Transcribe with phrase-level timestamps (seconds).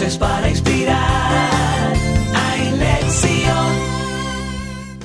[0.00, 0.96] Voces para inspirar
[2.34, 3.66] a lección.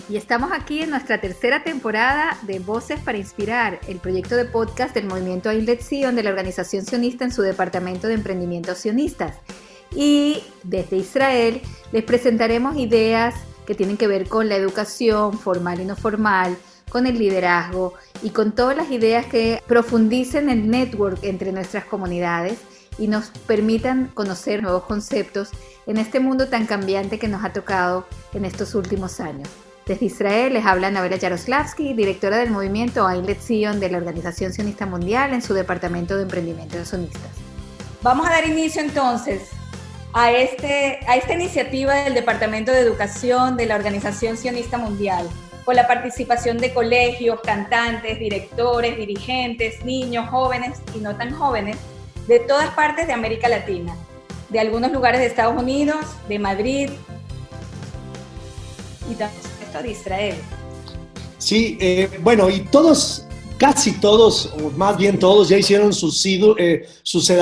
[0.07, 4.96] Y estamos aquí en nuestra tercera temporada de Voces para Inspirar, el proyecto de podcast
[4.96, 9.35] del movimiento Ainlet Sion de la organización sionista en su departamento de emprendimientos sionistas.
[9.94, 13.35] Y desde Israel les presentaremos ideas
[13.67, 16.55] que tienen que ver con la educación formal y no formal,
[16.88, 22.59] con el liderazgo y con todas las ideas que profundicen el network entre nuestras comunidades
[22.98, 25.49] y nos permitan conocer nuevos conceptos
[25.86, 29.49] en este mundo tan cambiante que nos ha tocado en estos últimos años.
[29.86, 34.88] Desde Israel les habla Navela Yaroslavsky, directora del movimiento Ainlet Zion de la Organización Sionista
[34.88, 37.22] Mundial en su departamento de emprendimiento de sionistas.
[38.02, 39.50] Vamos a dar inicio entonces
[40.14, 45.30] a, este, a esta iniciativa del Departamento de Educación de la Organización Sionista Mundial,
[45.66, 51.77] con la participación de colegios, cantantes, directores, dirigentes, niños, jóvenes y no tan jóvenes
[52.28, 53.96] de todas partes de América Latina,
[54.50, 56.90] de algunos lugares de Estados Unidos, de Madrid
[59.09, 59.42] y también
[59.84, 60.36] de Israel.
[61.38, 63.26] Sí, eh, bueno, y todos,
[63.58, 66.88] casi todos, o más bien todos, ya hicieron su, eh,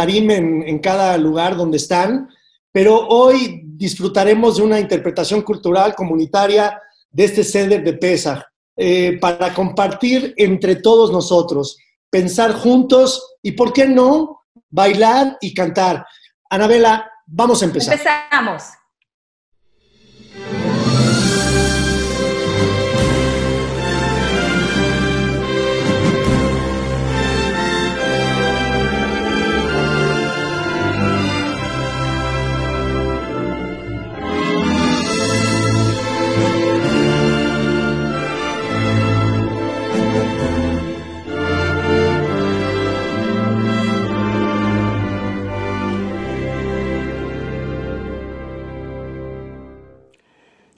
[0.01, 2.29] en, cada lugar donde están
[2.73, 6.81] pero hoy disfrutaremos de una interpretación cultural comunitaria
[7.11, 8.41] de este ceder de Pesach
[8.75, 11.77] eh, para compartir entre todos nosotros,
[12.09, 16.05] pensar juntos y, ¿por qué no?, bailar y cantar.
[16.49, 17.93] Anabela, vamos a empezar.
[17.93, 18.63] Empezamos.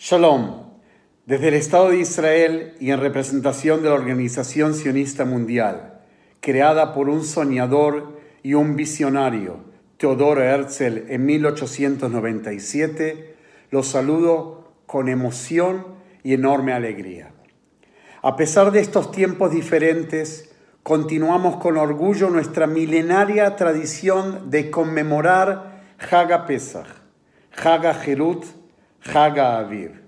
[0.07, 0.65] Shalom.
[1.25, 5.99] Desde el Estado de Israel y en representación de la Organización Sionista Mundial,
[6.41, 9.61] creada por un soñador y un visionario,
[9.97, 13.35] Teodoro Herzl, en 1897,
[13.71, 15.87] los saludo con emoción
[16.21, 17.31] y enorme alegría.
[18.21, 20.53] A pesar de estos tiempos diferentes,
[20.83, 25.81] continuamos con orgullo nuestra milenaria tradición de conmemorar
[26.11, 26.85] Haga Pesach,
[27.57, 28.45] Haga Jerut,
[29.13, 30.04] Haga Aviv.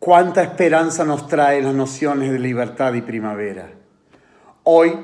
[0.00, 3.70] Cuánta esperanza nos trae las nociones de libertad y primavera.
[4.62, 4.94] Hoy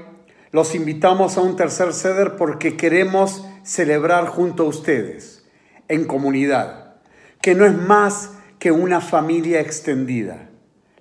[0.52, 5.44] los invitamos a un tercer ceder porque queremos celebrar junto a ustedes,
[5.88, 6.94] en comunidad,
[7.42, 10.48] que no es más que una familia extendida,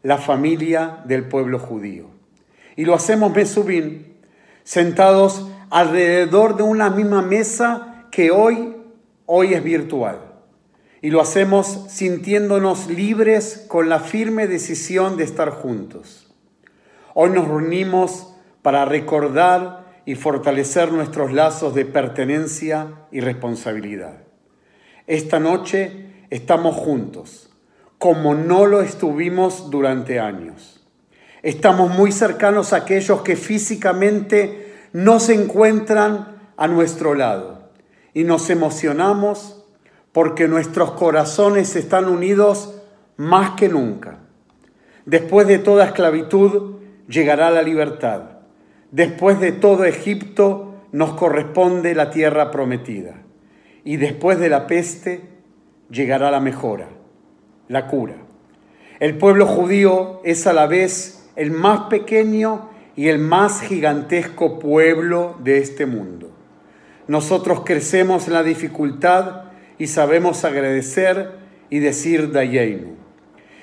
[0.03, 2.09] la familia del pueblo judío.
[2.75, 4.17] Y lo hacemos Mesubín,
[4.66, 8.75] sentados alrededor de una misma mesa que hoy,
[9.25, 10.34] hoy es virtual
[11.05, 16.33] y lo hacemos sintiéndonos libres con la firme decisión de estar juntos.
[17.13, 18.33] Hoy nos reunimos
[18.63, 24.23] para recordar y fortalecer nuestros lazos de pertenencia y responsabilidad.
[25.05, 27.51] Esta noche estamos juntos,
[27.99, 30.87] como no lo estuvimos durante años.
[31.43, 37.69] Estamos muy cercanos a aquellos que físicamente no se encuentran a nuestro lado
[38.11, 39.64] y nos emocionamos
[40.15, 42.81] porque nuestros corazones están unidos
[43.17, 44.19] más que nunca.
[45.05, 46.75] Después de toda esclavitud
[47.09, 48.21] llegará la libertad.
[48.91, 53.23] Después de todo Egipto nos corresponde la tierra prometida.
[53.83, 55.19] Y después de la peste
[55.89, 56.87] llegará la mejora,
[57.67, 58.15] la cura.
[59.01, 65.35] El pueblo judío es a la vez el más pequeño y el más gigantesco pueblo
[65.43, 66.31] de este mundo.
[67.05, 69.44] Nosotros crecemos en la dificultad
[69.77, 71.31] y sabemos agradecer
[71.69, 72.95] y decir Dayeinu.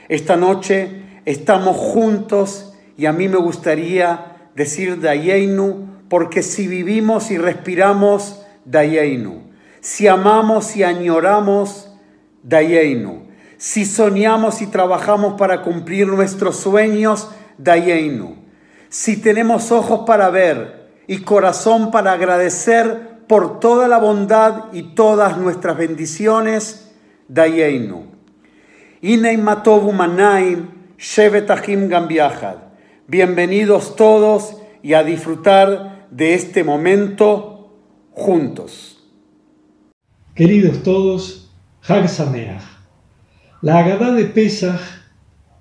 [0.08, 7.38] Esta noche estamos juntos y a mí me gustaría decir Dayeinu porque si vivimos y
[7.38, 9.50] respiramos Dayeinu,
[9.80, 11.94] si amamos y añoramos
[12.42, 18.36] Dayeinu, si soñamos y trabajamos para cumplir nuestros sueños Dayeinu,
[18.88, 25.39] si tenemos ojos para ver y corazón para agradecer por toda la bondad y todas
[25.39, 26.92] nuestras bendiciones,
[27.28, 28.07] Dayeinu.
[29.92, 32.57] Manaim, Shevetahim Gambiahad.
[33.09, 37.72] Bienvenidos todos y a disfrutar de este momento
[38.13, 38.98] juntos.
[40.34, 41.51] Queridos todos,
[41.83, 42.63] Hag Sameach.
[43.60, 44.80] La Agadá de Pesach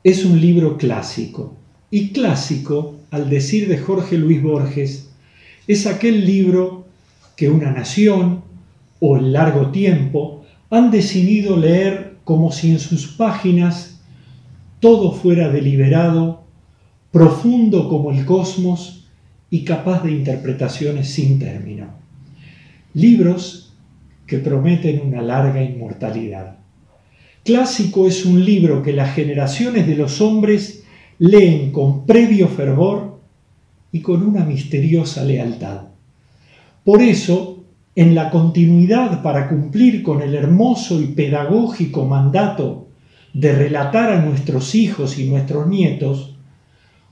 [0.04, 1.58] es un libro clásico.
[1.90, 5.12] Y clásico, al decir de Jorge Luis Borges,
[5.68, 6.81] es aquel libro
[7.42, 8.44] que una nación
[9.00, 14.00] o en largo tiempo han decidido leer como si en sus páginas
[14.80, 16.44] todo fuera deliberado,
[17.12, 19.08] profundo como el cosmos
[19.50, 21.88] y capaz de interpretaciones sin término.
[22.94, 23.74] Libros
[24.28, 26.58] que prometen una larga inmortalidad.
[27.44, 30.84] Clásico es un libro que las generaciones de los hombres
[31.18, 33.20] leen con previo fervor
[33.92, 35.91] y con una misteriosa lealtad.
[36.84, 37.64] Por eso,
[37.96, 42.88] en la continuidad para cumplir con el hermoso y pedagógico mandato
[43.34, 46.36] de relatar a nuestros hijos y nuestros nietos,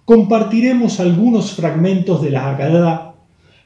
[0.06, 3.14] compartiremos algunos fragmentos de la Haggadah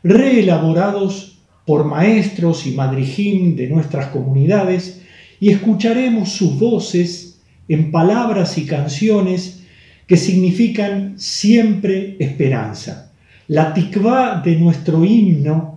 [0.04, 5.02] reelaborados por maestros y madrijim de nuestras comunidades
[5.40, 9.64] y escucharemos sus voces en palabras y canciones
[10.06, 13.14] que significan siempre esperanza.
[13.48, 15.73] La tikvá de nuestro himno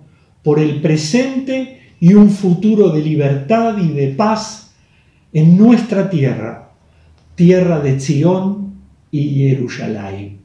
[0.46, 4.74] por el presente y un futuro de libertad y de paz
[5.34, 6.72] en nuestra tierra,
[7.36, 8.74] tierra de Zion
[9.12, 10.42] y Jerusalén.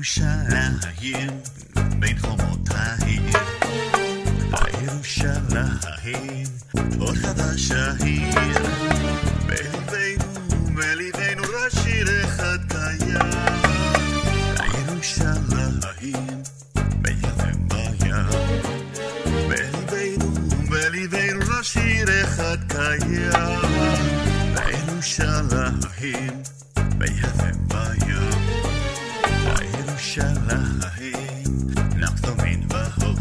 [0.00, 1.28] ירושלים
[1.98, 3.22] בין חומות העיר.
[4.52, 6.46] הירושלים,
[7.00, 8.34] אור חדש העיר.
[9.46, 10.23] בליבנו, בליבנו
[10.75, 13.29] ומליבנו שיר אחד קיים.
[14.87, 15.43] ירושלים,
[17.01, 18.15] בים בים.
[19.49, 23.31] בליבנו ומליבנו שיר אחד קיים.
[24.87, 25.79] ירושלים,
[26.97, 28.29] בים בים.
[29.87, 30.79] ירושלים,
[31.95, 33.15] נחזור מן והור.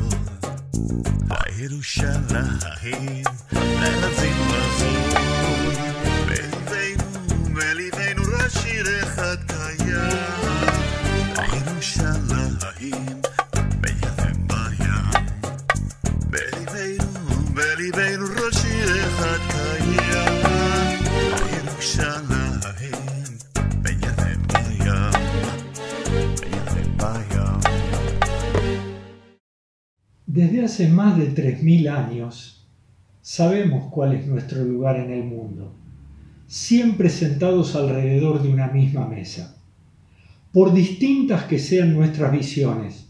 [1.58, 5.03] ירושלים, ננזים מזור.
[17.83, 19.99] בליבנו, בליבנו רק שיר אחד קיים.
[21.51, 22.59] לירושלים,
[23.81, 24.79] בידם בים.
[30.27, 32.33] Desde hace más de 3.000 años
[33.21, 35.73] sabemos cuál es nuestro lugar en el mundo,
[36.47, 39.43] siempre sentados alrededor de una misma mesa.
[40.53, 43.09] Por distintas que sean nuestras visiones,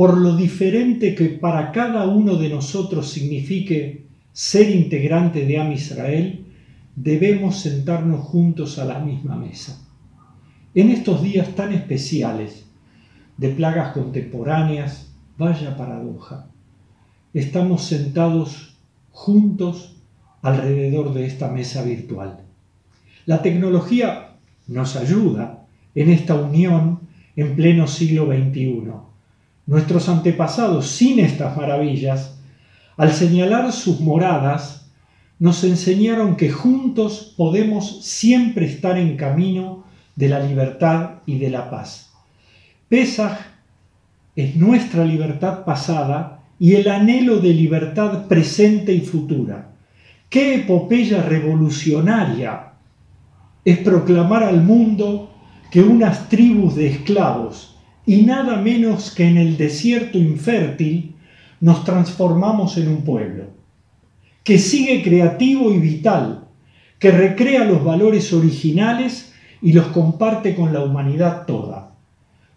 [0.00, 4.03] por lo diferente que para cada uno de nosotros signifique
[4.35, 6.45] ser integrante de Am Israel,
[6.93, 9.79] debemos sentarnos juntos a la misma mesa.
[10.73, 12.65] En estos días tan especiales
[13.37, 16.47] de plagas contemporáneas, vaya paradoja,
[17.33, 18.77] estamos sentados
[19.11, 19.95] juntos
[20.41, 22.41] alrededor de esta mesa virtual.
[23.25, 24.31] La tecnología
[24.67, 25.65] nos ayuda
[25.95, 26.99] en esta unión
[27.37, 28.83] en pleno siglo XXI.
[29.65, 32.34] Nuestros antepasados, sin estas maravillas,
[32.97, 34.89] al señalar sus moradas,
[35.39, 39.83] nos enseñaron que juntos podemos siempre estar en camino
[40.15, 42.11] de la libertad y de la paz.
[42.87, 43.37] Pesaj
[44.35, 49.71] es nuestra libertad pasada y el anhelo de libertad presente y futura.
[50.29, 52.73] ¿Qué epopeya revolucionaria
[53.65, 55.31] es proclamar al mundo
[55.71, 57.75] que unas tribus de esclavos
[58.05, 61.14] y nada menos que en el desierto infértil
[61.65, 63.45] nos transformamos en un pueblo,
[64.43, 66.47] que sigue creativo y vital,
[66.99, 71.95] que recrea los valores originales y los comparte con la humanidad toda.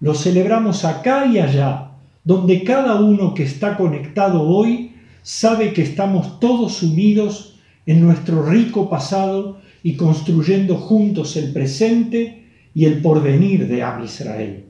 [0.00, 6.38] Lo celebramos acá y allá, donde cada uno que está conectado hoy sabe que estamos
[6.38, 13.83] todos unidos en nuestro rico pasado y construyendo juntos el presente y el porvenir de
[13.83, 14.67] Am Israel.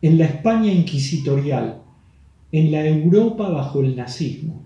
[0.00, 1.79] En la España inquisitorial,
[2.52, 4.62] en la Europa bajo el nazismo,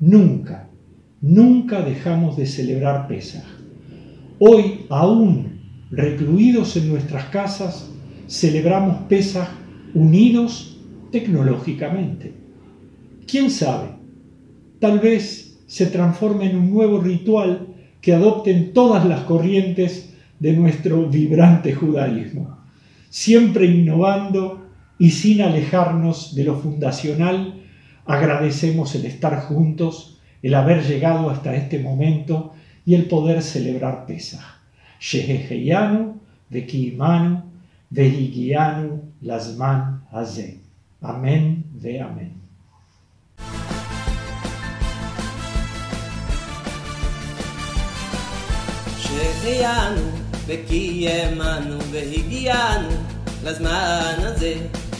[0.00, 0.68] nunca,
[1.20, 3.44] nunca dejamos de celebrar Pesaj.
[4.38, 7.90] Hoy, aún recluidos en nuestras casas,
[8.28, 9.48] celebramos Pesaj
[9.94, 10.78] unidos
[11.10, 12.32] tecnológicamente.
[13.26, 13.88] ¿Quién sabe?
[14.80, 17.68] Tal vez se transforme en un nuevo ritual
[18.00, 22.58] que adopten todas las corrientes de nuestro vibrante judaísmo,
[23.08, 24.63] siempre innovando
[25.03, 27.61] y sin alejarnos de lo fundacional,
[28.05, 32.53] agradecemos el estar juntos, el haber llegado hasta este momento
[32.85, 34.43] y el poder celebrar Pesaj.
[34.99, 37.43] Sheheheyanu, Vekiimanu,
[37.89, 40.59] Vehigianu, Lazman Hazeh.
[41.01, 42.39] Amén ve amén.
[48.97, 50.09] שהחיינו
[50.47, 52.89] וקיימנו והגיענו
[53.43, 54.55] לזמן הזה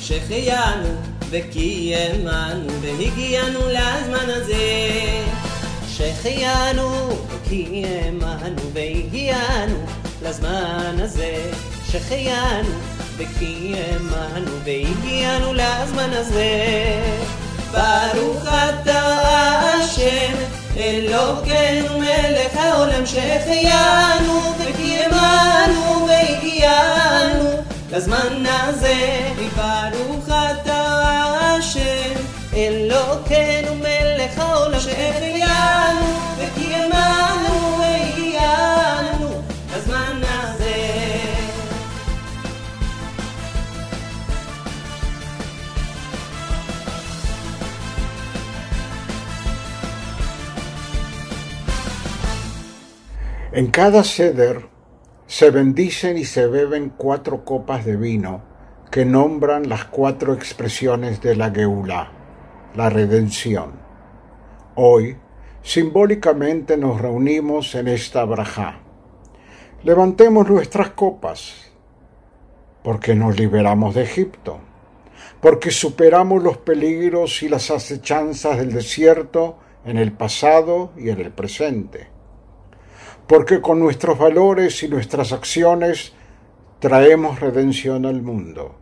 [0.07, 0.89] שהחיינו
[1.31, 4.91] וקיימנו והגיענו לזמן הזה.
[5.89, 9.87] שהחיינו וקיימנו והגיענו
[10.23, 11.51] לזמן הזה.
[11.91, 12.69] שהחיינו
[13.17, 16.51] וקיימנו והגיענו לזמן הזה.
[17.73, 19.21] ברוך אתה
[19.83, 20.35] השם
[20.77, 23.07] אלוקינו מלך העולם.
[23.07, 30.83] שהחיינו וקיימנו והגיענו לזמן הזה ברוך אתה
[31.59, 32.21] השם
[32.55, 36.07] אלוקינו מלך העולם שהחיינו
[36.39, 39.43] וקיימנו והגיענו
[39.77, 40.75] לזמן הזה.
[53.53, 54.74] En cada ceder
[55.35, 58.41] se bendicen y se beben cuatro copas de vino
[58.89, 62.13] que nombran las cuatro expresiones de la Geulá,
[62.77, 63.73] la redención.
[64.77, 65.17] Hoy,
[65.61, 68.79] simbólicamente nos reunimos en esta brajá.
[69.83, 71.73] Levantemos nuestras copas,
[72.85, 74.61] porque nos liberamos de Egipto,
[75.41, 81.33] porque superamos los peligros y las acechanzas del desierto en el pasado y en el
[81.33, 82.14] presente
[83.27, 86.13] porque con nuestros valores y nuestras acciones
[86.79, 88.75] traemos redención al mundo,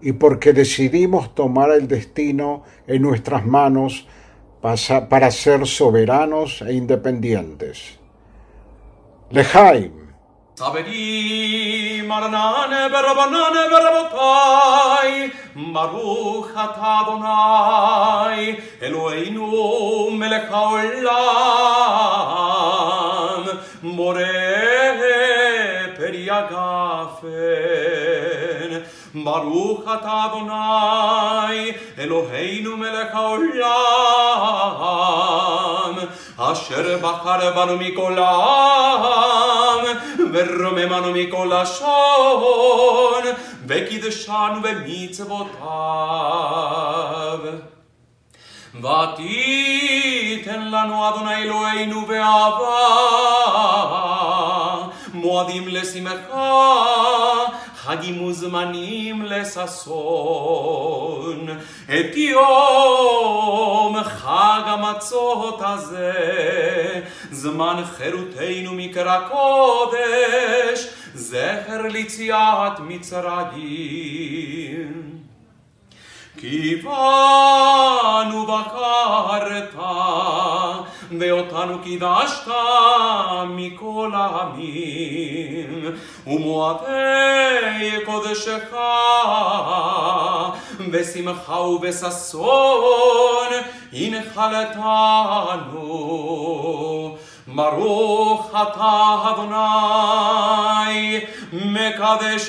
[0.00, 4.06] y porque decidimos tomar el destino en nuestras manos
[4.60, 7.98] para ser soberanos e independientes.
[9.30, 9.92] Lejaim.
[13.68, 17.04] Berabotai Baruch ata
[23.83, 27.23] Adonai Eloheinu melech haolam Boreh peri agafen
[29.25, 31.59] Baruch ata Adonai
[31.97, 33.93] Eloheinu melech haolam
[36.37, 39.85] אשר בחר בנו מכל העם,
[40.33, 43.23] ורוממנו מכל לשון,
[43.67, 45.53] וקידשנו במצוותיו.
[48.75, 53.26] ותיתן לנו אדוני אלוהינו באהבה,
[55.38, 57.44] מועדים לשמחה,
[57.76, 60.68] חגים וזמנים לששון.
[61.84, 73.88] את יום חג המצות הזה, זמן חירותנו מקרא קודש, זכר ליציאת מצרים.
[76.37, 79.75] כי בנו בחרת,
[81.19, 82.47] ואותנו קידשת
[83.49, 85.95] מכל העמים,
[86.27, 88.75] ומועדי קודשך,
[90.91, 93.47] בשמחה ובששון,
[93.93, 95.23] הנחלתנו.
[97.48, 102.48] Baruch atah Adonai Mekadesh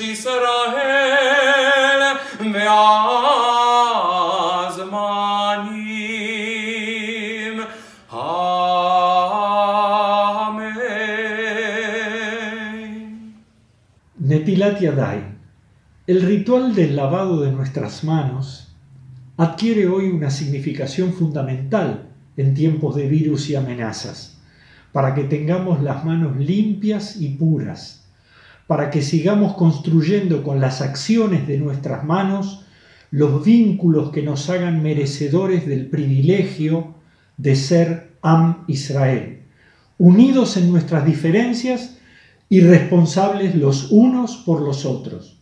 [16.06, 18.74] El ritual del lavado de nuestras manos
[19.38, 24.39] adquiere hoy una significación fundamental en tiempos de virus y amenazas
[24.92, 28.08] para que tengamos las manos limpias y puras,
[28.66, 32.64] para que sigamos construyendo con las acciones de nuestras manos
[33.10, 36.94] los vínculos que nos hagan merecedores del privilegio
[37.36, 39.40] de ser Am Israel,
[39.98, 41.98] unidos en nuestras diferencias
[42.48, 45.38] y responsables los unos por los otros.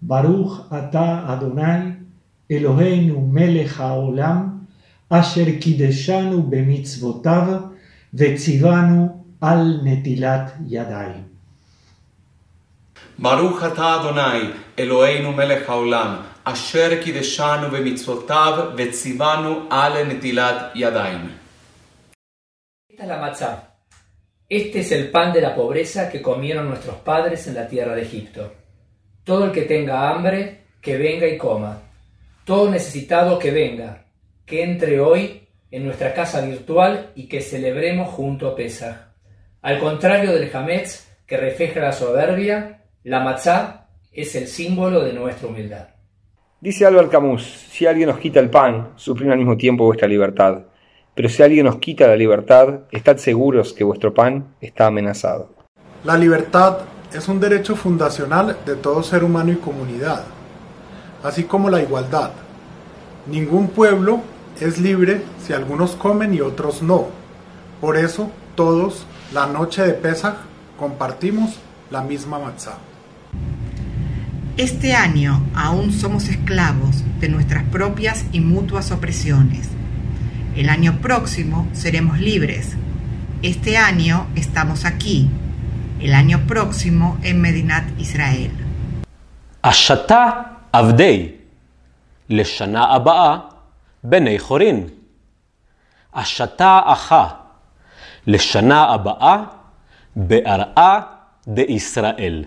[0.00, 1.98] Baruch ata Adonai,
[2.48, 4.66] Eloheinu melech haolam,
[5.08, 7.75] asher kideshanu bemitzvotav,
[8.16, 9.00] Vetzivanu
[9.42, 11.22] al netilat yadai.
[13.18, 21.28] Baruch atah Adonai, Eloheinu melech haolam, asher kideshanu b'mitzvotav vetzivanu al netilat yadaim.
[22.88, 23.52] Esta es la.
[24.48, 28.02] Este es el pan de la pobreza que comieron nuestros padres en la tierra de
[28.02, 28.50] Egipto.
[29.24, 31.82] Todo el que tenga hambre, que venga y coma.
[32.46, 34.06] Todo necesitado que venga,
[34.46, 35.45] que entre hoy
[35.76, 38.96] en nuestra casa virtual y que celebremos junto a Pesach.
[39.60, 45.48] Al contrario del Hametz, que refleja la soberbia, la matzá es el símbolo de nuestra
[45.48, 45.88] humildad.
[46.62, 50.62] Dice Álvaro Camus, si alguien os quita el pan, suprime al mismo tiempo vuestra libertad.
[51.14, 55.50] Pero si alguien os quita la libertad, estad seguros que vuestro pan está amenazado.
[56.04, 56.78] La libertad
[57.12, 60.24] es un derecho fundacional de todo ser humano y comunidad.
[61.22, 62.30] así como la igualdad.
[63.26, 64.22] Ningún pueblo
[64.60, 67.08] es libre si algunos comen y otros no.
[67.80, 70.36] Por eso todos la noche de Pesaj
[70.78, 71.56] compartimos
[71.90, 72.78] la misma matzá.
[74.56, 79.68] Este año aún somos esclavos de nuestras propias y mutuas opresiones.
[80.56, 82.76] El año próximo seremos libres.
[83.42, 85.28] Este año estamos aquí.
[86.00, 88.50] El año próximo en Medinat Israel.
[89.60, 91.44] Ashatá Avdei.
[92.28, 93.55] Leshana Aba'a
[94.05, 94.87] בני חורין.
[96.13, 97.27] השתה אחה,
[98.27, 99.43] לשנה הבאה
[100.15, 101.01] בארעה
[101.47, 102.45] דישראל.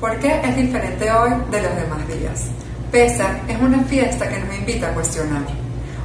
[0.00, 2.50] ¿Por qué es diferente hoy de los demás días?
[2.90, 5.42] Pesach es una fiesta que nos invita a cuestionar.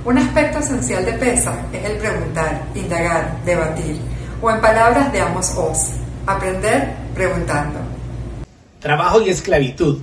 [0.04, 3.96] Un aspecto esencial de Pesach es el preguntar, indagar, debatir,
[4.42, 5.94] o en palabras de Amos Oz,
[6.28, 7.80] aprender preguntando.
[8.82, 10.02] Trabajo y esclavitud.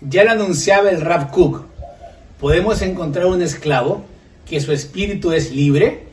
[0.00, 1.66] Ya lo anunciaba el Rav Kook.
[2.43, 4.03] Podemos encontrar un esclavo
[4.45, 6.03] que su espíritu es libre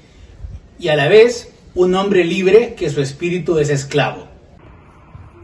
[0.79, 4.29] y a la vez un hombre libre que su espíritu es esclavo.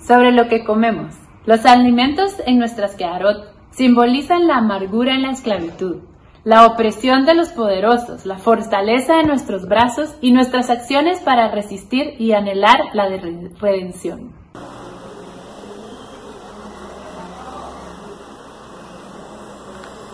[0.07, 1.13] Sobre lo que comemos.
[1.45, 6.03] Los alimentos en nuestras Keharot simbolizan la amargura en la esclavitud,
[6.45, 12.15] la opresión de los poderosos, la fortaleza de nuestros brazos y nuestras acciones para resistir
[12.21, 14.31] y anhelar la de- redención.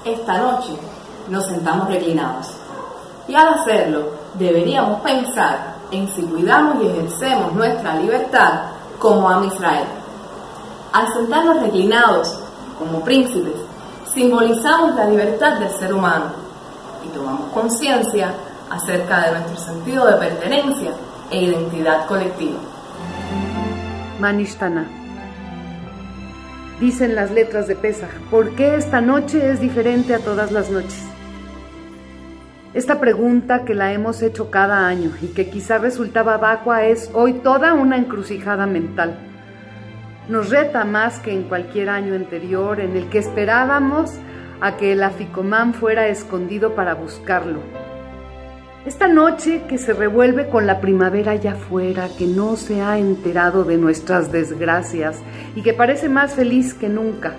[0.05, 0.77] Esta noche
[1.29, 2.49] nos sentamos reclinados
[3.29, 8.63] y al hacerlo deberíamos pensar en si cuidamos y ejercemos nuestra libertad
[8.99, 9.85] como a Israel.
[10.93, 12.37] Al sentarnos reclinados
[12.81, 13.55] como príncipes,
[14.13, 16.33] simbolizamos la libertad del ser humano
[17.05, 18.35] y tomamos conciencia
[18.71, 20.91] acerca de nuestro sentido de pertenencia
[21.31, 22.59] e identidad colectiva.
[24.19, 25.02] Manishtana.
[26.81, 31.05] Dicen las letras de Pesach, ¿por qué esta noche es diferente a todas las noches?
[32.75, 37.35] Esta pregunta que la hemos hecho cada año y que quizá resultaba vacua es hoy
[37.35, 39.17] toda una encrucijada mental.
[40.29, 44.13] Nos reta más que en cualquier año anterior en el que esperábamos
[44.61, 47.82] a que el aficomán fuera escondido para buscarlo.
[48.85, 53.63] Esta noche que se revuelve con la primavera allá afuera, que no se ha enterado
[53.63, 55.21] de nuestras desgracias
[55.55, 57.35] y que parece más feliz que nunca.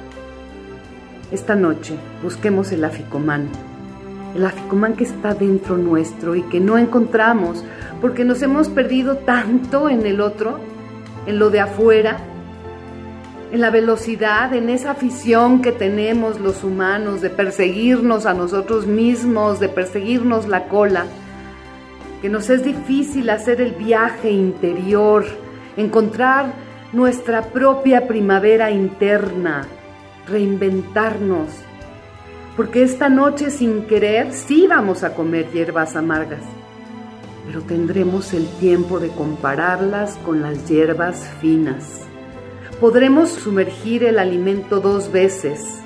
[1.33, 3.49] Esta noche busquemos el aficomán,
[4.33, 7.65] el aficomán que está dentro nuestro y que no encontramos
[7.99, 10.61] porque nos hemos perdido tanto en el otro,
[11.25, 12.19] en lo de afuera,
[13.51, 19.59] en la velocidad, en esa afición que tenemos los humanos de perseguirnos a nosotros mismos,
[19.59, 21.05] de perseguirnos la cola
[22.23, 25.25] que nos es difícil hacer el viaje interior,
[25.75, 26.53] encontrar
[26.93, 29.67] nuestra propia primavera interna,
[30.25, 31.49] reinventarnos,
[32.55, 36.43] porque esta noche sin querer sí vamos a comer hierbas amargas,
[37.45, 42.03] pero tendremos el tiempo de compararlas con las hierbas finas.
[42.79, 45.81] Podremos sumergir el alimento dos veces,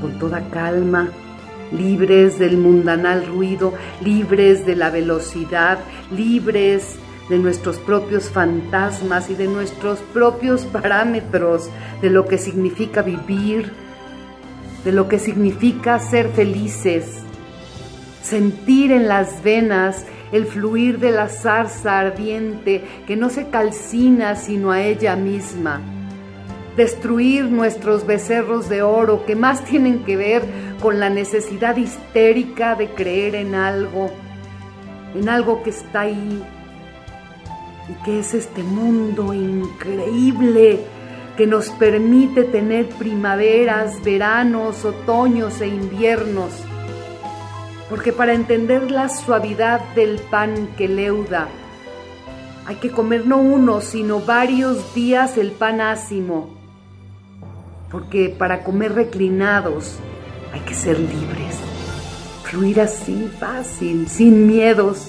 [0.00, 1.10] con toda calma,
[1.72, 5.78] libres del mundanal ruido, libres de la velocidad,
[6.10, 6.96] libres
[7.28, 11.70] de nuestros propios fantasmas y de nuestros propios parámetros
[12.02, 13.72] de lo que significa vivir,
[14.84, 17.22] de lo que significa ser felices,
[18.22, 24.72] sentir en las venas el fluir de la zarza ardiente que no se calcina sino
[24.72, 25.93] a ella misma
[26.76, 30.42] destruir nuestros becerros de oro que más tienen que ver
[30.80, 34.10] con la necesidad histérica de creer en algo,
[35.14, 36.42] en algo que está ahí
[37.88, 40.80] y que es este mundo increíble
[41.36, 46.52] que nos permite tener primaveras, veranos, otoños e inviernos.
[47.90, 51.48] Porque para entender la suavidad del pan que leuda,
[52.66, 56.63] hay que comer no uno, sino varios días el pan ácimo
[57.94, 60.00] porque para comer reclinados
[60.52, 61.54] hay que ser libres,
[62.42, 65.06] fluir así fácil, sin miedos,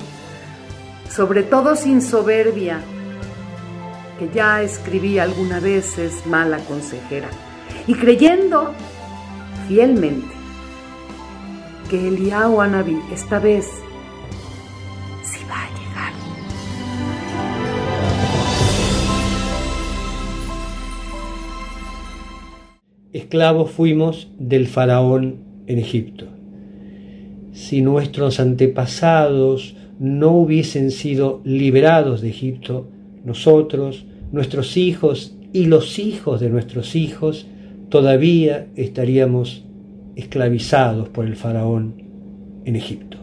[1.09, 2.81] sobre todo sin soberbia,
[4.19, 7.27] que ya escribí alguna vez es mala consejera,
[7.87, 8.71] y creyendo
[9.67, 10.35] fielmente
[11.89, 13.67] que Eliyahu Anabí esta vez
[23.15, 26.25] esclavos fuimos del faraón en Egipto.
[27.53, 32.89] Si nuestros antepasados no hubiesen sido liberados de Egipto,
[33.23, 37.47] nosotros, nuestros hijos y los hijos de nuestros hijos,
[37.87, 39.63] todavía estaríamos
[40.17, 42.03] esclavizados por el faraón
[42.65, 43.17] en Egipto.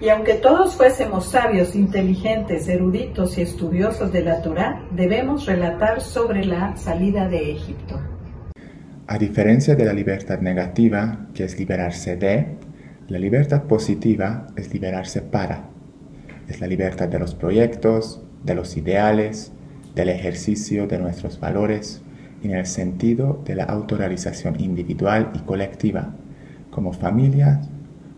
[0.00, 6.46] Y aunque todos fuésemos sabios, inteligentes, eruditos y estudiosos de la Torá, debemos relatar sobre
[6.46, 8.00] la salida de Egipto.
[9.12, 12.46] A diferencia de la libertad negativa, que es liberarse de,
[13.08, 15.64] la libertad positiva es liberarse para.
[16.46, 19.50] Es la libertad de los proyectos, de los ideales,
[19.96, 22.02] del ejercicio de nuestros valores,
[22.44, 26.14] en el sentido de la autorrealización individual y colectiva,
[26.70, 27.68] como familias,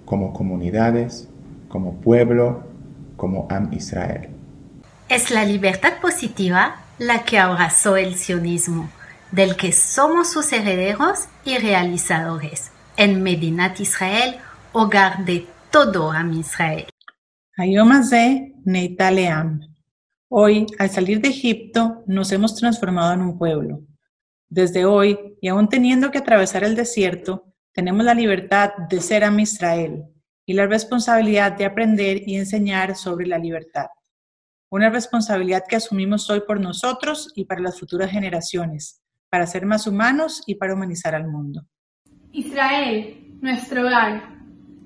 [0.04, 1.26] como comunidades,
[1.68, 2.64] como pueblo,
[3.16, 4.28] como Am Israel.
[5.08, 8.90] Es la libertad positiva la que abrazó el sionismo,
[9.32, 14.36] del que somos sus herederos y realizadores, en Medinat Israel,
[14.72, 16.86] hogar de todo Am Israel.
[20.28, 23.80] Hoy, al salir de Egipto, nos hemos transformado en un pueblo.
[24.50, 29.40] Desde hoy, y aún teniendo que atravesar el desierto, tenemos la libertad de ser Am
[29.40, 30.04] Israel
[30.44, 33.86] y la responsabilidad de aprender y enseñar sobre la libertad.
[34.70, 39.01] Una responsabilidad que asumimos hoy por nosotros y para las futuras generaciones,
[39.32, 41.62] para ser más humanos y para humanizar al mundo.
[42.32, 44.24] Israel, nuestro hogar,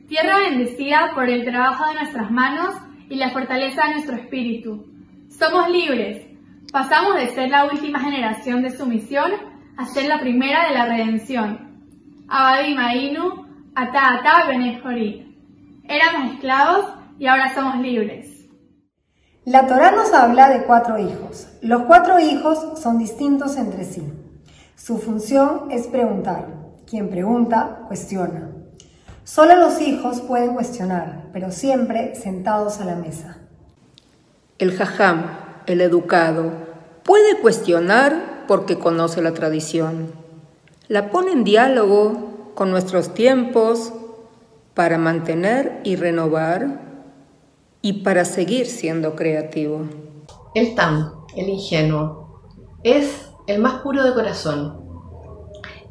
[0.06, 2.72] tierra bendecida por el trabajo de nuestras manos
[3.10, 4.86] y la fortaleza de nuestro espíritu.
[5.36, 6.28] Somos libres.
[6.70, 9.32] Pasamos de ser la última generación de sumisión
[9.76, 11.82] a ser la primera de la redención.
[12.28, 14.48] Abadim Ainu, Ata Ata.
[15.88, 16.86] Éramos esclavos
[17.18, 18.46] y ahora somos libres.
[19.44, 21.48] La Torá nos habla de cuatro hijos.
[21.62, 24.04] Los cuatro hijos son distintos entre sí.
[24.76, 26.48] Su función es preguntar.
[26.86, 28.50] Quien pregunta, cuestiona.
[29.24, 33.38] Solo los hijos pueden cuestionar, pero siempre sentados a la mesa.
[34.58, 35.24] El jajam,
[35.66, 36.52] el educado,
[37.02, 40.12] puede cuestionar porque conoce la tradición.
[40.88, 43.94] La pone en diálogo con nuestros tiempos
[44.74, 46.82] para mantener y renovar
[47.80, 49.86] y para seguir siendo creativo.
[50.54, 52.42] El Tam, el ingenuo,
[52.82, 54.84] es el más puro de corazón.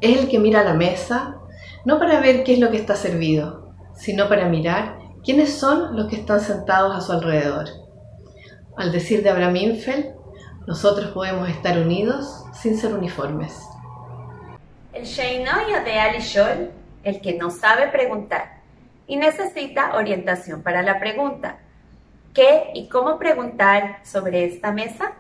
[0.02, 1.38] Es el que mira a la mesa
[1.86, 6.08] no para ver qué es lo que está servido, sino para mirar quiénes son los
[6.08, 7.65] que están sentados a su alrededor.
[8.76, 10.15] Al decir de Abraham Infeld,
[10.68, 13.56] nosotros podemos estar unidos sin ser uniformes.
[14.94, 15.52] El Sheino
[15.84, 16.72] de Alishol,
[17.04, 18.62] el que no sabe preguntar
[19.08, 21.60] y necesita orientación para la pregunta.
[22.34, 25.13] ¿Qué y cómo preguntar sobre esta mesa?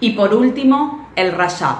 [0.00, 1.76] Y por último, el Rashab,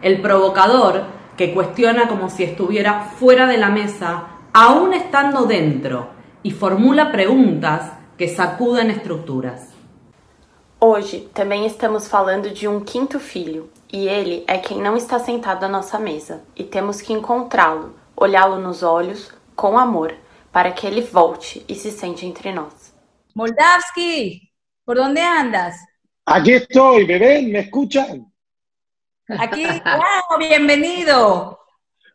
[0.00, 1.04] el provocador
[1.36, 6.08] que cuestiona como si estuviera fuera de la mesa, aún estando dentro,
[6.42, 9.68] y formula preguntas que sacuden estruturas.
[10.78, 15.64] Hoje também estamos falando de um quinto filho, e ele é quem não está sentado
[15.64, 20.14] à nossa mesa, e temos que encontrá-lo, olhá-lo nos olhos, com amor,
[20.50, 22.94] para que ele volte e se sente entre nós.
[23.34, 24.50] Moldavski,
[24.86, 25.76] ¿por dónde andas?
[26.26, 27.52] Aquí estoy, ¿me ven?
[27.52, 28.32] ¿Me escuchan?
[29.28, 31.58] Aquí, wow, bienvenido.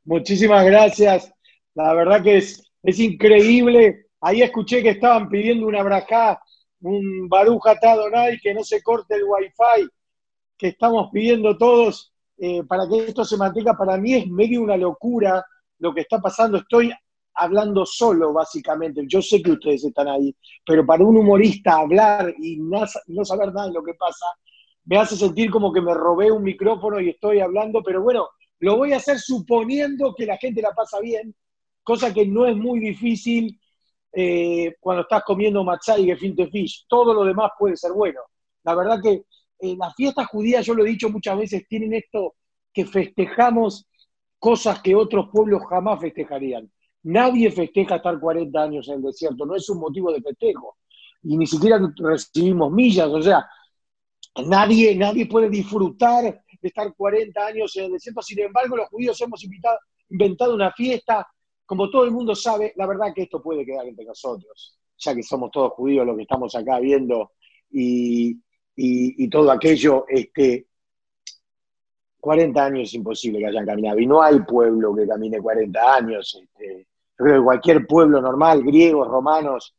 [0.03, 1.31] Muchísimas gracias.
[1.73, 4.07] La verdad que es, es increíble.
[4.21, 6.41] Ahí escuché que estaban pidiendo una brajá,
[6.81, 9.89] un baruja Adonai, que no se corte el wifi,
[10.57, 13.75] que estamos pidiendo todos eh, para que esto se mantenga.
[13.75, 15.43] Para mí es medio una locura
[15.79, 16.57] lo que está pasando.
[16.57, 16.93] Estoy
[17.35, 19.03] hablando solo, básicamente.
[19.07, 22.85] Yo sé que ustedes están ahí, pero para un humorista hablar y no,
[23.25, 24.25] saber nada de lo que pasa,
[24.85, 28.27] me hace sentir como que me robé un micrófono y estoy hablando, pero bueno,
[28.59, 31.35] lo voy a hacer suponiendo que la gente la pasa bien,
[31.83, 33.59] cosa que no es muy difícil
[34.13, 36.85] eh, cuando estás comiendo matzah y gefilte fish.
[36.87, 38.21] Todo lo demás puede ser bueno.
[38.63, 39.23] La verdad que
[39.59, 42.35] eh, las fiestas judías, yo lo he dicho muchas veces, tienen esto
[42.73, 43.87] que festejamos
[44.39, 46.69] cosas que otros pueblos jamás festejarían.
[47.05, 50.77] Nadie festeja estar 40 años en el desierto, no es un motivo de festejo.
[51.21, 53.47] Y ni siquiera recibimos millas, o sea,
[54.47, 58.23] nadie, nadie puede disfrutar de estar 40 años en el desierto.
[58.23, 59.45] Sin embargo, los judíos hemos
[60.09, 61.27] inventado una fiesta.
[61.63, 65.21] Como todo el mundo sabe, la verdad que esto puede quedar entre nosotros, ya que
[65.21, 67.33] somos todos judíos los que estamos acá viendo
[67.69, 68.39] y,
[68.75, 70.05] y, todo aquello.
[70.07, 70.67] Este,
[72.19, 76.39] 40 años es imposible que hayan caminado y no hay pueblo que camine 40 años.
[76.41, 76.87] Este,
[77.17, 79.75] yo creo que cualquier pueblo normal, griegos, romanos,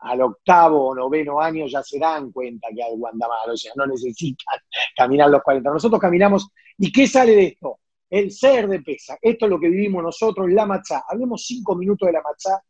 [0.00, 3.72] al octavo o noveno año ya se dan cuenta que algo anda mal, o sea,
[3.76, 4.58] no necesitan
[4.96, 5.70] caminar los 40.
[5.70, 6.48] Nosotros caminamos,
[6.78, 7.80] ¿y qué sale de esto?
[8.08, 9.18] El ser de pesa.
[9.20, 11.04] Esto es lo que vivimos nosotros, la machá.
[11.08, 12.62] Hablemos cinco minutos de la machá.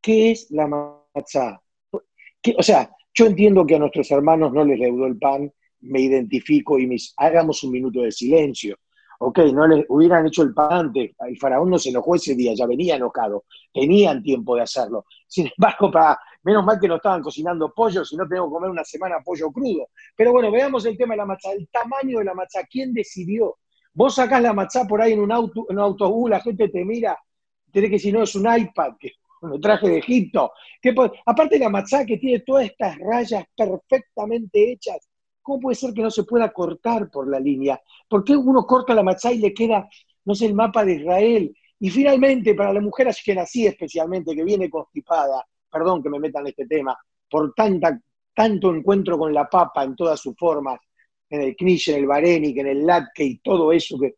[0.00, 1.62] ¿Qué es la machá?
[2.56, 6.78] O sea, yo entiendo que a nuestros hermanos no les deudó el pan, me identifico
[6.78, 8.76] y mis, hagamos un minuto de silencio.
[9.22, 12.52] Ok, no les hubieran hecho el pan antes, el faraón no se enojó ese día,
[12.54, 15.04] ya venía enojado, tenían tiempo de hacerlo.
[15.26, 18.70] Sin embargo, para, menos mal que no estaban cocinando pollo, si no tenemos que comer
[18.70, 19.88] una semana pollo crudo.
[20.16, 23.58] Pero bueno, veamos el tema de la matzá, el tamaño de la matzá, ¿quién decidió?
[23.94, 26.84] Vos sacás la matzá por ahí en un, auto, en un autobús, la gente te
[26.84, 27.16] mira,
[27.70, 30.52] tenés que decir, no, es un iPad, que me traje de Egipto.
[30.80, 30.94] ¿Qué
[31.26, 35.08] Aparte la matzá que tiene todas estas rayas perfectamente hechas,
[35.42, 37.80] ¿cómo puede ser que no se pueda cortar por la línea?
[38.08, 39.88] ¿Por qué uno corta la matzá y le queda,
[40.24, 41.56] no sé, el mapa de Israel?
[41.80, 46.50] Y finalmente, para la mujer nací especialmente, que viene constipada, perdón que me metan en
[46.50, 46.96] este tema,
[47.28, 50.78] por tanto encuentro con la papa en todas sus formas,
[51.28, 54.14] en el knish, en el barenik, en el latke y todo eso que...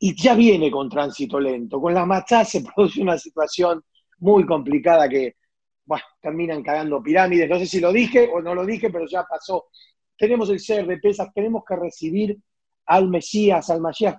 [0.00, 1.80] Y ya viene con tránsito lento.
[1.80, 3.84] Con la matzá se produce una situación
[4.20, 5.36] muy complicada que,
[5.84, 7.50] bueno, terminan cagando pirámides.
[7.50, 9.66] No sé si lo dije o no lo dije, pero ya pasó.
[10.18, 12.38] Tenemos el ser de pesas, tenemos que recibir
[12.86, 14.18] al Mesías, al Mashiach.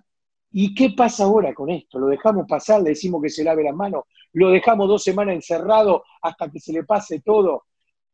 [0.51, 1.99] ¿Y qué pasa ahora con esto?
[1.99, 2.81] ¿Lo dejamos pasar?
[2.81, 4.03] ¿Le decimos que se lave las manos?
[4.33, 7.65] ¿Lo dejamos dos semanas encerrado hasta que se le pase todo?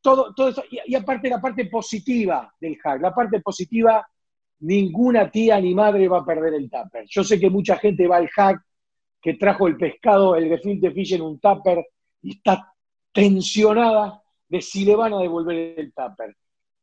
[0.01, 0.63] Todo, todo eso.
[0.69, 4.05] Y, aparte la parte positiva del hack, la parte positiva,
[4.59, 7.05] ninguna tía ni madre va a perder el tupper.
[7.07, 8.61] Yo sé que mucha gente va al hack
[9.21, 11.85] que trajo el pescado, el gefilte fish en un tupper
[12.21, 12.73] y está
[13.11, 16.35] tensionada de si le van a devolver el tupper.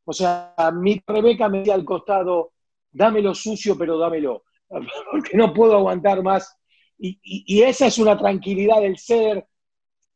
[0.05, 2.53] O sea, mi Rebeca me decía al costado,
[2.91, 4.45] dámelo sucio, pero dámelo,
[5.11, 6.57] porque no puedo aguantar más.
[6.99, 9.47] Y, esa es una tranquilidad del ser.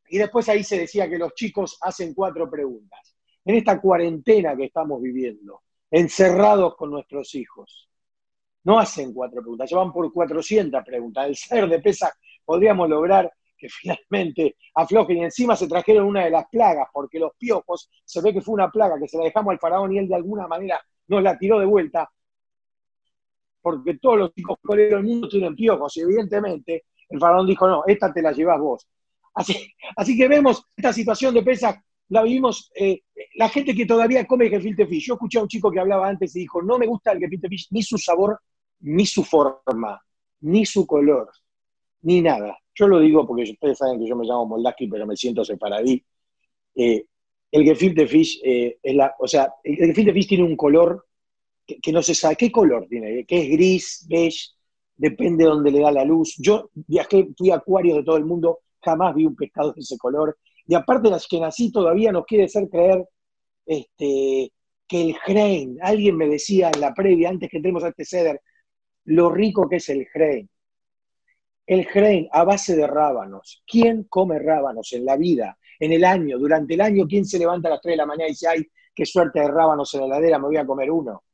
[0.08, 3.16] Y después ahí se decía que los chicos hacen cuatro preguntas.
[3.44, 7.88] En esta cuarentena que estamos viviendo, encerrados con nuestros hijos,
[8.64, 11.26] no hacen cuatro preguntas, llevan por 400 preguntas.
[11.26, 12.12] El ser de pesa
[12.44, 17.32] podríamos lograr que finalmente aflojen y encima se trajeron una de las plagas, porque los
[17.36, 20.08] piojos, se ve que fue una plaga que se la dejamos al faraón y él
[20.08, 22.10] de alguna manera nos la tiró de vuelta,
[23.62, 28.12] porque todos los hijos del mundo tienen piojos y evidentemente el faraón dijo, no, esta
[28.12, 28.88] te la llevas vos.
[29.34, 33.02] Así, así que vemos esta situación de pesa, la vivimos, eh,
[33.34, 35.06] la gente que todavía come gefilte fish.
[35.06, 37.48] Yo escuché a un chico que hablaba antes y dijo, no me gusta el gefilte
[37.48, 38.40] fish, ni su sabor
[38.80, 40.00] ni su forma,
[40.40, 41.30] ni su color,
[42.02, 42.56] ni nada.
[42.76, 46.04] Yo lo digo porque ustedes saben que yo me llamo Moldaski, pero me siento separadí.
[46.74, 47.06] Eh,
[47.50, 51.06] el gefilte fish, eh, es la, o sea, el gefilte fish tiene un color
[51.66, 54.50] que, no se sabe qué color tiene, que es gris, beige,
[54.96, 56.36] depende de donde le da la luz.
[56.38, 59.96] Yo viajé, fui a acuarios de todo el mundo, jamás vi un pescado de ese
[59.98, 60.38] color.
[60.66, 63.04] Y aparte las que nací todavía nos quiere hacer creer
[63.64, 64.52] este,
[64.86, 68.40] que el grain, alguien me decía en la previa, antes que entremos a este ceder,
[69.04, 70.48] lo rico que es el grain.
[71.66, 73.62] El grain a base de rábanos.
[73.66, 77.06] ¿Quién come rábanos en la vida, en el año, durante el año?
[77.08, 79.48] ¿Quién se levanta a las 3 de la mañana y dice, ay, qué suerte de
[79.48, 81.24] rábanos en la heladera, me voy a comer uno?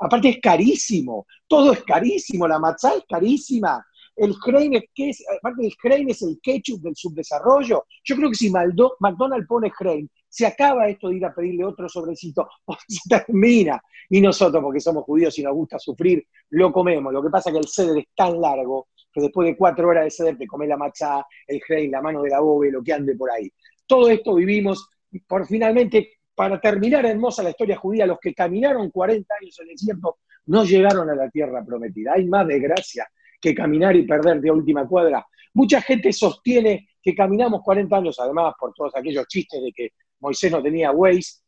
[0.00, 3.84] Aparte es carísimo, todo es carísimo, la matzá es carísima.
[4.16, 5.10] El grain es, ¿qué?
[5.38, 7.86] Aparte el grain es el ketchup del subdesarrollo.
[8.04, 11.88] Yo creo que si McDonald's pone grain, se acaba esto de ir a pedirle otro
[11.88, 12.48] sobrecito,
[12.88, 13.82] se termina.
[14.08, 17.12] Y nosotros, porque somos judíos y nos gusta sufrir, lo comemos.
[17.12, 20.04] Lo que pasa es que el ceder es tan largo que después de cuatro horas
[20.04, 22.92] de ceder te comes la macha, el grain, la mano de la bobe, lo que
[22.92, 23.50] ande por ahí.
[23.86, 24.90] Todo esto vivimos,
[25.26, 29.74] por finalmente, para terminar hermosa la historia judía, los que caminaron 40 años en el
[29.76, 32.14] desierto no llegaron a la tierra prometida.
[32.14, 33.08] Hay más desgracia
[33.40, 35.24] que caminar y perder de última cuadra.
[35.54, 40.50] Mucha gente sostiene que caminamos 40 años, además por todos aquellos chistes de que Moisés
[40.50, 41.40] no tenía Waze,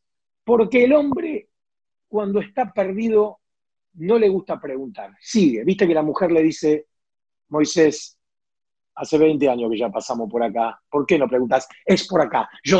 [0.43, 1.49] porque el hombre
[2.07, 3.39] cuando está perdido
[3.95, 5.63] no le gusta preguntar, sigue.
[5.63, 6.85] Viste que la mujer le dice,
[7.49, 8.17] Moisés,
[8.95, 11.67] hace 20 años que ya pasamos por acá, ¿por qué no preguntas?
[11.85, 12.79] Es por acá, yo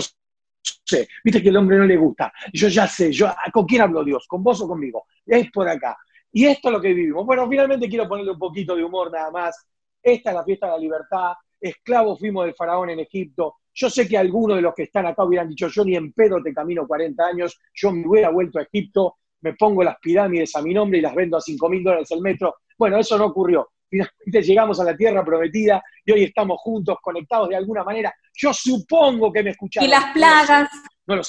[0.61, 1.07] sé.
[1.23, 4.25] Viste que el hombre no le gusta, yo ya sé, yo, ¿con quién hablo Dios?
[4.27, 5.05] ¿Con vos o conmigo?
[5.25, 5.97] Es por acá.
[6.31, 7.25] Y esto es lo que vivimos.
[7.25, 9.65] Bueno, finalmente quiero ponerle un poquito de humor nada más.
[10.01, 11.33] Esta es la fiesta de la libertad.
[11.59, 13.55] Esclavos fuimos del faraón en Egipto.
[13.73, 16.41] Yo sé que algunos de los que están acá hubieran dicho, yo ni en pedo
[16.41, 20.61] te camino 40 años, yo me hubiera vuelto a Egipto, me pongo las pirámides a
[20.61, 22.55] mi nombre y las vendo a 5 mil dólares el metro.
[22.77, 23.69] Bueno, eso no ocurrió.
[23.89, 28.13] Finalmente llegamos a la tierra prometida y hoy estamos juntos, conectados de alguna manera.
[28.33, 29.87] Yo supongo que me escucharon.
[29.87, 30.69] Y las plagas,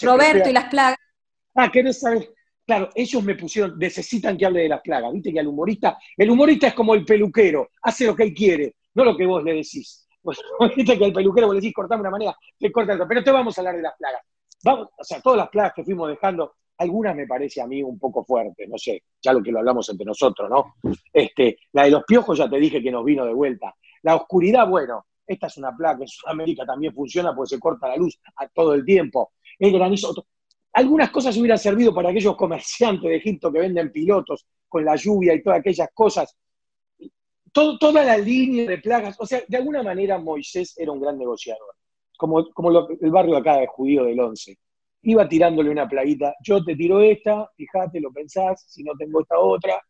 [0.03, 0.99] Roberto, y las plagas.
[1.55, 2.29] Ah, ¿querés saber?
[2.67, 5.13] Claro, ellos me pusieron, necesitan que hable de las plagas.
[5.13, 8.75] Viste que al humorista, el humorista es como el peluquero, hace lo que él quiere,
[8.95, 10.07] no lo que vos le decís.
[10.21, 10.39] Pues,
[10.77, 13.09] viste que al peluquero vos le decís cortame una manera, te corta otra.
[13.09, 14.21] Pero te vamos a hablar de las plagas.
[14.65, 17.99] Vamos, o sea, todas las plagas que fuimos dejando, algunas me parece a mí un
[17.99, 20.75] poco fuertes, no sé, ya lo que lo hablamos entre nosotros, ¿no?
[21.13, 23.75] Este, la de los piojos ya te dije que nos vino de vuelta.
[24.03, 27.97] La oscuridad, bueno, esta es una plaga, en Sudamérica también funciona porque se corta la
[27.97, 29.33] luz a todo el tiempo.
[29.59, 30.15] El granizo,
[30.73, 35.35] algunas cosas hubieran servido para aquellos comerciantes de Egipto que venden pilotos con la lluvia
[35.35, 36.37] y todas aquellas cosas
[37.53, 41.75] toda la línea de plagas, o sea, de alguna manera Moisés era un gran negociador,
[42.17, 44.57] como, como el barrio acá de judío del 11.
[45.03, 49.39] Iba tirándole una plaguita, yo te tiro esta, fíjate, lo pensás, si no tengo esta
[49.39, 49.81] otra,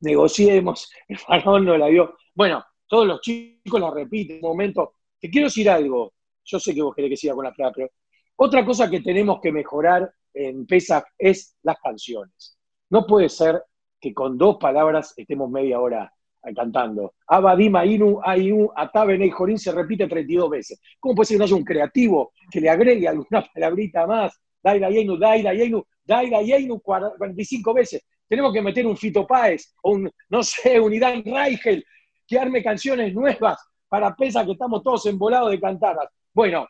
[0.00, 2.16] negociemos, el faraón no la vio.
[2.34, 6.82] Bueno, todos los chicos la repiten, un momento, te quiero decir algo, yo sé que
[6.82, 7.88] vos querés que siga con la plaga, pero
[8.36, 12.58] otra cosa que tenemos que mejorar en Pesach es las canciones.
[12.90, 13.62] No puede ser
[14.00, 16.12] que con dos palabras estemos media hora
[16.54, 17.14] cantando.
[17.28, 20.80] Abadima Inu, Ainu, Ataben Jorín se repite 32 veces.
[20.98, 24.40] ¿Cómo puede ser que no haya un creativo que le agregue alguna palabrita más?
[24.62, 28.04] Daida Yeinu, Daida Yeinu, Daida Yeinu 45 veces.
[28.28, 31.84] Tenemos que meter un Fito Páez o un, no sé, un Irán Reichel
[32.26, 36.08] que arme canciones nuevas para Pesa que estamos todos embolados de cantarlas.
[36.32, 36.66] Bueno,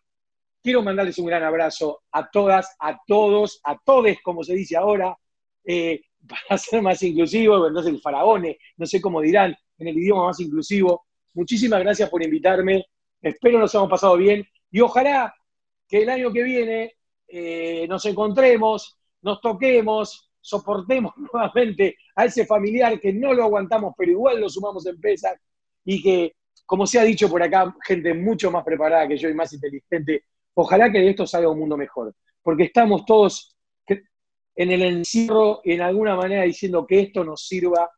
[0.62, 5.16] quiero mandarles un gran abrazo a todas, a todos, a todes, como se dice ahora.
[5.64, 9.98] Eh, para ser más inclusivo, no sé, el faraone, no sé cómo dirán, en el
[9.98, 11.06] idioma más inclusivo.
[11.34, 12.84] Muchísimas gracias por invitarme,
[13.20, 15.34] espero nos hayamos pasado bien y ojalá
[15.88, 16.94] que el año que viene
[17.34, 24.12] eh, nos encontremos, nos toquemos, soportemos nuevamente a ese familiar que no lo aguantamos, pero
[24.12, 25.40] igual lo sumamos en pesas
[25.82, 29.34] y que, como se ha dicho por acá, gente mucho más preparada que yo y
[29.34, 33.56] más inteligente, ojalá que de esto salga un mundo mejor, porque estamos todos
[34.54, 37.90] en el encierro en alguna manera diciendo que esto nos sirva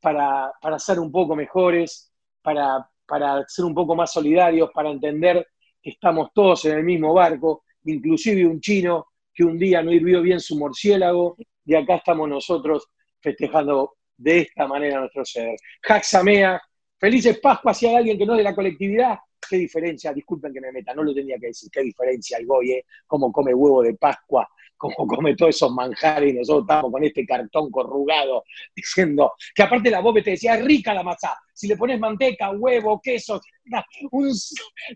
[0.00, 5.46] para, ser un poco mejores, para, para ser un poco más solidarios, para entender
[5.82, 10.20] que estamos todos en el mismo barco, inclusive un chino que un día no hirvió
[10.22, 12.88] bien su murciélago, y acá estamos nosotros
[13.20, 15.56] festejando de esta manera nuestro ser.
[15.82, 16.60] Jaxamea,
[16.98, 19.18] felices Pascuas si hay alguien que no es de la colectividad.
[19.48, 20.12] ¿Qué diferencia?
[20.12, 21.70] Disculpen que me meta, no lo tenía que decir.
[21.70, 22.84] ¿Qué diferencia el Goy, eh?
[23.06, 27.26] Cómo come huevo de Pascua como come todos esos manjares y nosotros estamos con este
[27.26, 31.76] cartón corrugado diciendo que aparte la bobe te decía, es rica la matzá, si le
[31.76, 33.40] pones manteca, huevo, queso,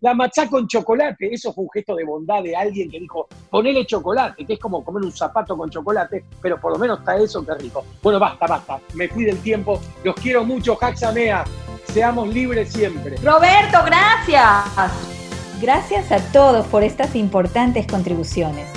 [0.01, 3.85] la matzá con chocolate, eso fue un gesto de bondad de alguien que dijo, ponele
[3.85, 7.45] chocolate, que es como comer un zapato con chocolate, pero por lo menos está eso,
[7.45, 7.85] que rico.
[8.01, 11.45] Bueno, basta, basta, me fui del tiempo, los quiero mucho, Jaxamea,
[11.87, 13.16] seamos libres siempre.
[13.16, 14.92] Roberto, gracias.
[15.61, 18.68] Gracias a todos por estas importantes contribuciones.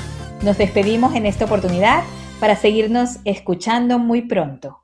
[0.45, 2.03] Nos despedimos en esta oportunidad
[2.39, 4.83] para seguirnos escuchando muy pronto.